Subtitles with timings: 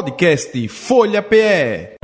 [0.00, 1.96] Podcast Folha PE.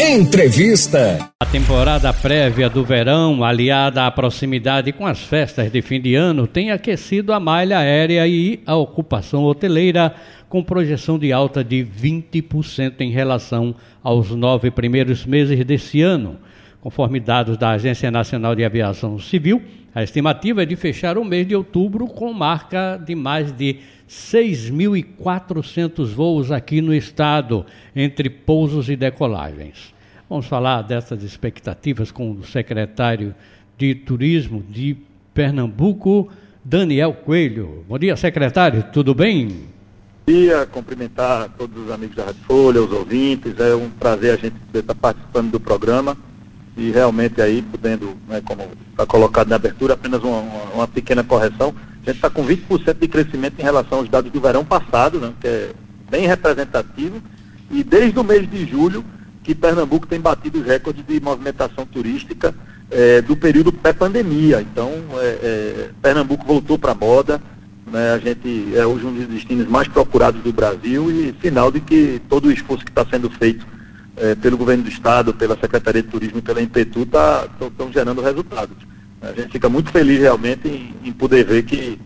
[0.00, 1.30] Entrevista.
[1.38, 6.46] A temporada prévia do verão, aliada à proximidade com as festas de fim de ano,
[6.46, 10.14] tem aquecido a malha aérea e a ocupação hoteleira,
[10.48, 16.38] com projeção de alta de 20% em relação aos nove primeiros meses desse ano.
[16.80, 19.60] Conforme dados da Agência Nacional de Aviação Civil,
[19.94, 23.76] a estimativa é de fechar o mês de outubro com marca de mais de
[24.08, 29.92] 6.400 voos aqui no estado, entre pousos e decolagens.
[30.30, 33.34] Vamos falar dessas expectativas com o secretário
[33.76, 34.96] de Turismo de
[35.34, 36.30] Pernambuco,
[36.64, 37.84] Daniel Coelho.
[37.86, 39.48] Bom dia, secretário, tudo bem?
[39.48, 43.60] Bom dia, cumprimentar todos os amigos da Rádio Folha, os ouvintes.
[43.60, 46.16] É um prazer a gente estar participando do programa
[46.76, 50.40] e realmente aí podendo, né, como está colocado na abertura, apenas uma,
[50.74, 51.74] uma pequena correção.
[52.02, 55.32] A gente está com 20% de crescimento em relação aos dados do verão passado, né,
[55.40, 55.70] que é
[56.10, 57.22] bem representativo,
[57.70, 59.04] e desde o mês de julho
[59.42, 62.54] que Pernambuco tem batido os recordes de movimentação turística
[62.90, 64.60] é, do período pré-pandemia.
[64.60, 67.42] Então, é, é, Pernambuco voltou para a moda,
[67.86, 71.80] né, a gente é hoje um dos destinos mais procurados do Brasil e sinal de
[71.80, 73.66] que todo o esforço que está sendo feito
[74.22, 78.22] é, pelo governo do estado, pela Secretaria de Turismo e pela Impetu estão tá, gerando
[78.22, 78.76] resultados.
[79.20, 81.98] A gente fica muito feliz realmente em, em poder ver que,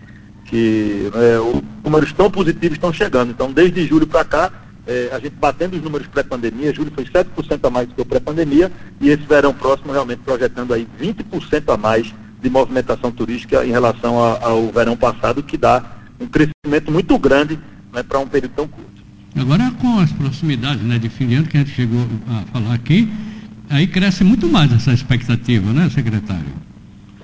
[0.47, 3.31] que é, os números tão positivos estão chegando.
[3.31, 4.51] Então, desde julho para cá,
[4.87, 8.07] é, a gente batendo os números pré-pandemia, julho foi 7% a mais do que o
[8.07, 13.73] pré-pandemia, e esse verão próximo realmente projetando aí 20% a mais de movimentação turística em
[13.73, 15.85] relação a, ao verão passado, que dá
[16.19, 17.59] um crescimento muito grande
[17.93, 18.96] né, para um período tão curto.
[19.39, 22.73] Agora, com as proximidades né, de fim de ano que a gente chegou a falar
[22.73, 23.07] aqui,
[23.69, 26.67] aí cresce muito mais essa expectativa, né, secretário?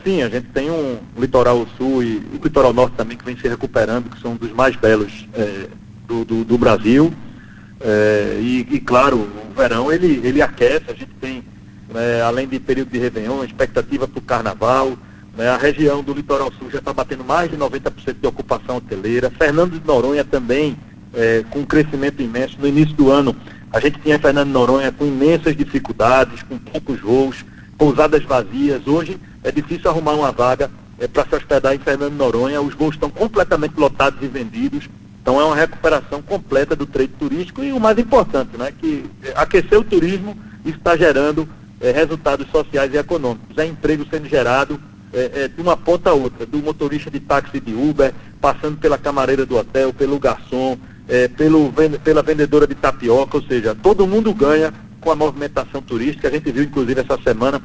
[0.05, 3.49] Sim, a gente tem um litoral sul e o litoral norte também que vem se
[3.49, 5.69] recuperando, que são dos mais belos é,
[6.07, 7.15] do, do, do, Brasil.
[7.81, 11.43] É, e, e, claro, o verão ele, ele aquece, a gente tem,
[11.95, 14.99] né, além de período de Réveillon, expectativa para o carnaval.
[15.35, 19.31] Né, a região do litoral sul já está batendo mais de 90% de ocupação hoteleira.
[19.31, 20.77] Fernando de Noronha também
[21.15, 22.57] é, com um crescimento imenso.
[22.59, 23.35] No início do ano,
[23.73, 27.45] a gente tinha Fernando Noronha com imensas dificuldades, com poucos voos,
[27.79, 28.87] pousadas vazias.
[28.87, 32.61] Hoje é difícil arrumar uma vaga é, para se hospedar em Fernando Noronha.
[32.61, 34.89] Os voos estão completamente lotados e vendidos.
[35.23, 39.05] Então é uma recuperação completa do trade turístico e o mais importante, né, que
[39.37, 41.49] aquecer o turismo está gerando
[41.81, 43.57] é, resultados sociais e econômicos.
[43.57, 44.81] É emprego sendo gerado
[45.13, 48.99] é, é, de uma ponta a outra, do motorista de táxi de Uber, passando pela
[48.99, 50.77] camareira do hotel, pelo garçom,
[51.09, 56.29] é, pelo, pela vendedora de tapioca, ou seja, todo mundo ganha com a movimentação turística.
[56.29, 57.61] A gente viu, inclusive, essa semana,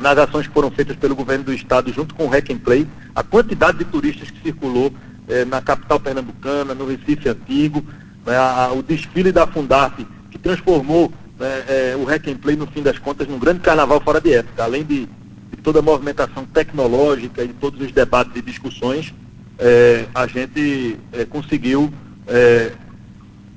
[0.00, 2.86] nas ações que foram feitas pelo governo do estado, junto com o Hack and Play,
[3.14, 4.92] a quantidade de turistas que circulou
[5.28, 7.84] é, na capital pernambucana, no Recife Antigo,
[8.24, 12.66] né, a, o desfile da Fundap, que transformou né, é, o Hack and Play, no
[12.66, 14.64] fim das contas, num grande carnaval fora de época.
[14.64, 19.12] Além de, de toda a movimentação tecnológica e todos os debates e discussões,
[19.58, 20.98] é, a gente
[21.30, 21.92] conseguiu
[22.26, 22.72] é,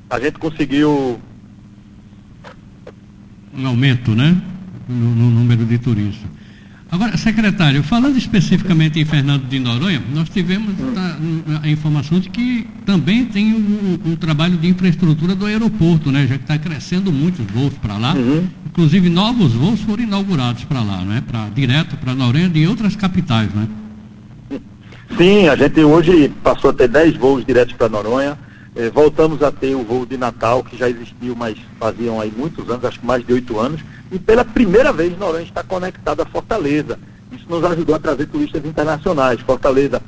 [0.09, 1.19] a gente conseguiu.
[3.53, 4.41] Um aumento, né?
[4.87, 6.29] No, no número de turistas.
[6.91, 12.67] Agora, secretário, falando especificamente em Fernando de Noronha, nós tivemos a, a informação de que
[12.83, 16.25] também tem um, um, trabalho de infraestrutura do aeroporto, né?
[16.25, 18.15] Já que está crescendo muitos voos para lá.
[18.15, 18.47] Uhum.
[18.65, 21.21] Inclusive novos voos foram inaugurados para lá, né?
[21.27, 23.67] Pra, direto para Noronha de outras capitais, né?
[25.15, 28.35] Sim, a gente hoje passou a ter 10 voos diretos para Noronha.
[28.75, 32.69] É, voltamos a ter o voo de Natal, que já existiu, mas faziam aí muitos
[32.69, 33.81] anos, acho que mais de oito anos,
[34.11, 36.99] e pela primeira vez Noronha está conectado a Fortaleza.
[37.31, 39.39] Isso nos ajudou a trazer turistas internacionais.
[39.41, 40.01] Fortaleza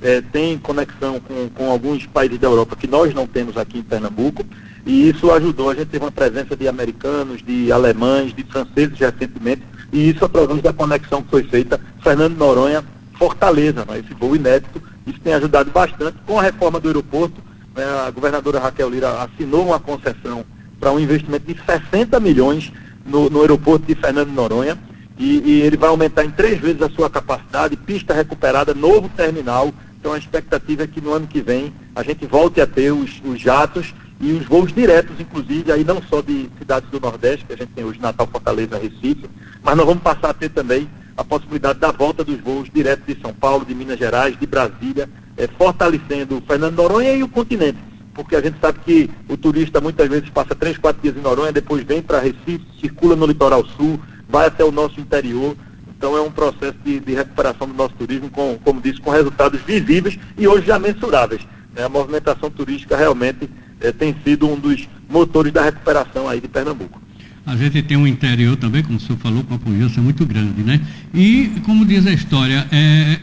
[0.00, 3.82] é, tem conexão com, com alguns países da Europa que nós não temos aqui em
[3.82, 4.44] Pernambuco,
[4.86, 5.70] e isso ajudou.
[5.70, 9.62] A gente teve uma presença de americanos, de alemães, de franceses recentemente,
[9.92, 12.84] e isso através da conexão que foi feita Fernando Noronha,
[13.18, 14.80] Fortaleza, né, esse voo inédito.
[15.06, 16.18] Isso tem ajudado bastante.
[16.26, 17.42] Com a reforma do aeroporto,
[17.84, 20.44] a governadora Raquel Lira assinou uma concessão
[20.80, 22.72] para um investimento de 60 milhões
[23.04, 24.78] no, no aeroporto de Fernando Noronha
[25.18, 29.72] e, e, ele vai aumentar em três vezes a sua capacidade, pista recuperada, novo terminal.
[29.98, 33.20] Então a expectativa é que no ano que vem a gente volte a ter os,
[33.24, 37.52] os jatos e os voos diretos, inclusive, aí não só de cidades do Nordeste, que
[37.52, 39.28] a gente tem hoje Natal, Fortaleza, Recife,
[39.62, 43.20] mas nós vamos passar a ter também a possibilidade da volta dos voos diretos de
[43.20, 45.08] São Paulo, de Minas Gerais, de Brasília,
[45.38, 47.78] é, fortalecendo Fernando Noronha e o continente.
[48.12, 51.52] Porque a gente sabe que o turista muitas vezes passa três, quatro dias em Noronha,
[51.52, 55.56] depois vem para Recife, circula no litoral sul, vai até o nosso interior.
[55.96, 59.60] Então é um processo de, de recuperação do nosso turismo, com, como disse, com resultados
[59.62, 61.46] visíveis e hoje já mensuráveis.
[61.74, 61.84] Né?
[61.84, 63.48] A movimentação turística realmente
[63.80, 67.00] é, tem sido um dos motores da recuperação aí de Pernambuco.
[67.46, 70.62] A gente tem um interior também, como o senhor falou, com a pujança muito grande,
[70.62, 70.80] né?
[71.14, 73.18] E, como diz a história, é,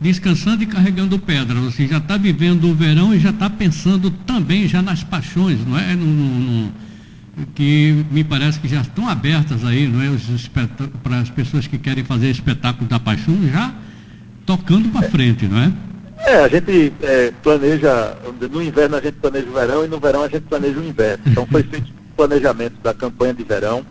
[0.00, 1.60] descansando e carregando pedra.
[1.60, 5.78] Você já está vivendo o verão e já está pensando também já nas paixões, não
[5.78, 5.94] é?
[5.94, 6.72] No, no,
[7.54, 10.08] que me parece que já estão abertas aí, não é?
[11.02, 13.72] Para as pessoas que querem fazer espetáculo da paixão já
[14.44, 15.72] tocando para frente, não é?
[16.26, 18.16] É, a gente é, planeja,
[18.50, 21.22] no inverno a gente planeja o verão e no verão a gente planeja o inverno.
[21.26, 23.86] Então foi feito planejamento da campanha de verão.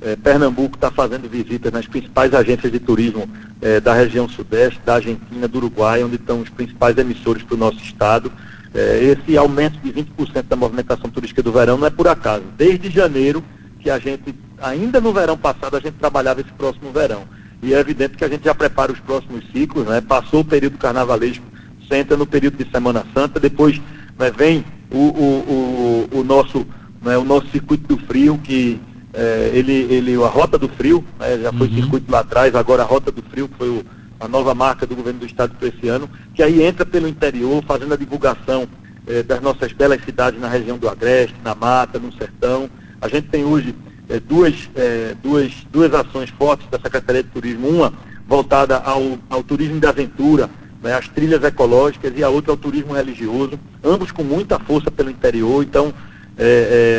[0.00, 3.28] É, Pernambuco está fazendo visitas nas principais agências de turismo
[3.60, 7.58] é, da região sudeste, da Argentina, do Uruguai, onde estão os principais emissores para o
[7.58, 8.32] nosso estado.
[8.72, 12.44] É, esse aumento de 20% da movimentação turística do verão não é por acaso.
[12.56, 13.44] Desde janeiro,
[13.78, 17.24] que a gente, ainda no verão passado, a gente trabalhava esse próximo verão.
[17.62, 20.00] E é evidente que a gente já prepara os próximos ciclos, né?
[20.00, 21.50] Passou o período carnavalesco
[21.96, 23.80] entra no período de Semana Santa, depois
[24.18, 26.66] né, vem o, o, o, o nosso,
[27.02, 28.80] né, o nosso circuito do frio, que
[29.12, 31.74] é, ele, ele, a Rota do Frio, né, já foi uhum.
[31.74, 33.84] circuito lá atrás, agora a Rota do Frio, que foi o,
[34.20, 37.62] a nova marca do governo do estado para esse ano, que aí entra pelo interior,
[37.66, 38.68] fazendo a divulgação
[39.06, 42.70] é, das nossas belas cidades na região do Agreste, na Mata, no Sertão.
[43.00, 43.74] A gente tem hoje
[44.08, 47.92] é, duas, é, duas, duas ações fortes da Secretaria de Turismo, uma
[48.28, 50.48] voltada ao, ao turismo de aventura,
[50.80, 54.90] né, as trilhas ecológicas e a outra é o turismo religioso, ambos com muita força
[54.90, 55.92] pelo interior, então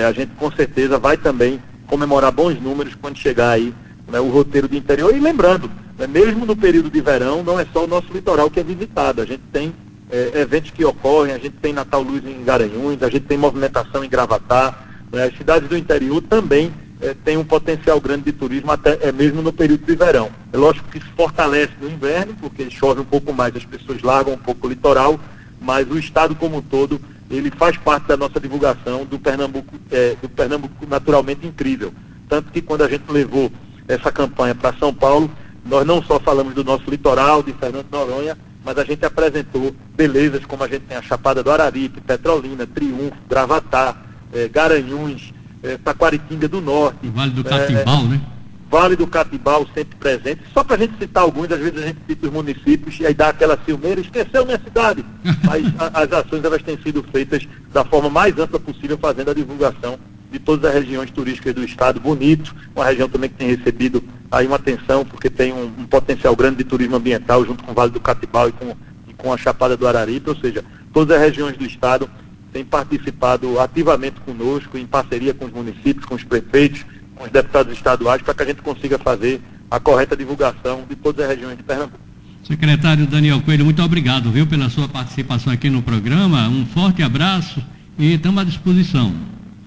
[0.07, 1.59] a gente com certeza vai também
[1.91, 3.73] comemorar bons números quando chegar aí
[4.09, 5.13] né, o roteiro do interior.
[5.13, 8.61] E lembrando, né, mesmo no período de verão, não é só o nosso litoral que
[8.61, 9.75] é visitado, a gente tem
[10.09, 14.05] é, eventos que ocorrem, a gente tem Natal Luz em Garanhuns, a gente tem movimentação
[14.05, 14.73] em Gravatá,
[15.11, 16.71] né, as cidades do interior também
[17.01, 20.29] é, tem um potencial grande de turismo até é mesmo no período de verão.
[20.53, 24.33] É lógico que se fortalece no inverno, porque chove um pouco mais, as pessoas largam
[24.33, 25.19] um pouco o litoral,
[25.59, 27.01] mas o estado como um todo,
[27.37, 31.93] ele faz parte da nossa divulgação do Pernambuco, é, do Pernambuco naturalmente incrível.
[32.27, 33.51] Tanto que quando a gente levou
[33.87, 35.29] essa campanha para São Paulo,
[35.65, 40.45] nós não só falamos do nosso litoral, de Fernando Noronha, mas a gente apresentou belezas
[40.45, 43.95] como a gente tem a Chapada do Araripe, Petrolina, Triunfo, Gravatá,
[44.33, 45.33] é, Garanhuns,
[45.63, 47.07] é, Taquaritinga do Norte.
[47.09, 48.21] Vale do Catimbau, é, né?
[48.71, 50.43] Vale do Catibau sempre presente.
[50.53, 53.13] Só para a gente citar alguns, às vezes a gente cita os municípios e aí
[53.13, 55.03] dá aquela ciumeira, esqueceu minha cidade.
[55.43, 59.33] Mas a, as ações elas têm sido feitas da forma mais ampla possível, fazendo a
[59.33, 59.99] divulgação
[60.31, 64.01] de todas as regiões turísticas do estado, bonito, uma região também que tem recebido
[64.31, 67.75] aí uma atenção, porque tem um, um potencial grande de turismo ambiental junto com o
[67.75, 68.73] Vale do Catibau e com,
[69.09, 70.63] e com a Chapada do Araripe, ou seja,
[70.93, 72.09] todas as regiões do estado
[72.53, 76.85] tem participado ativamente conosco, em parceria com os municípios, com os prefeitos,
[77.15, 81.23] com os deputados estaduais, para que a gente consiga fazer a correta divulgação de todas
[81.25, 81.99] as regiões de Pernambuco.
[82.43, 86.49] Secretário Daniel Coelho, muito obrigado, viu, pela sua participação aqui no programa.
[86.49, 87.63] Um forte abraço
[87.97, 89.13] e estamos à disposição.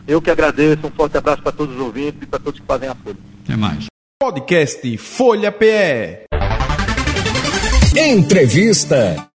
[0.06, 2.88] Eu que agradeço, um forte abraço para todos os ouvintes e para todos que fazem
[2.88, 3.16] a Folha.
[3.44, 3.86] Até mais.
[4.20, 6.26] Podcast Folha PE.
[7.96, 9.33] Entrevista.